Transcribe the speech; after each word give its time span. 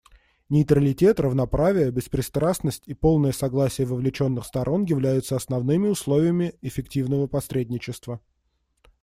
Нейтралитет, 0.49 1.19
равноправие, 1.19 1.91
беспристрастность 1.91 2.81
и 2.87 2.95
полное 2.95 3.31
согласие 3.33 3.85
вовлеченных 3.85 4.47
сторон 4.47 4.83
являются 4.85 5.35
основными 5.35 5.89
условиями 5.89 6.55
эффективного 6.63 7.27
посредничества. 7.27 8.19